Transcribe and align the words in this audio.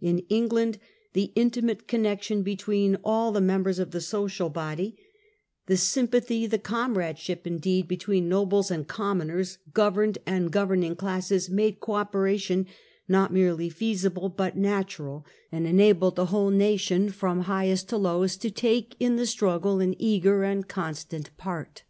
In 0.00 0.20
England 0.28 0.78
the 1.12 1.32
intimate 1.34 1.88
connection 1.88 2.44
between 2.44 2.98
all 3.04 3.32
the 3.32 3.40
members 3.40 3.80
of 3.80 3.90
the 3.90 4.00
social 4.00 4.48
body, 4.48 4.96
the 5.66 5.76
sym 5.76 6.06
pathy— 6.06 6.48
the 6.48 6.56
comradeship 6.60 7.48
indeed— 7.48 7.88
between 7.88 8.28
nobles 8.28 8.70
and 8.70 8.86
commoners, 8.86 9.58
governed 9.72 10.18
and 10.24 10.52
governing 10.52 10.94
classes, 10.94 11.50
made 11.50 11.80
co 11.80 11.94
operation 11.94 12.68
not 13.08 13.32
merely 13.32 13.68
feasible 13.68 14.28
but 14.28 14.56
natural, 14.56 15.26
and 15.50 15.66
enabled 15.66 16.14
the 16.14 16.26
whole 16.26 16.50
nation 16.50 17.10
from 17.10 17.40
highest 17.40 17.88
to 17.88 17.96
lowest 17.96 18.40
to 18.42 18.52
take 18.52 18.94
in 19.00 19.16
the 19.16 19.26
struggle 19.26 19.80
an 19.80 19.96
eager 20.00 20.44
and 20.44 20.62
a 20.62 20.66
constant 20.68 21.36
part. 21.36 21.82